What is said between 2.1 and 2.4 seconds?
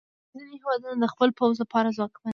دي.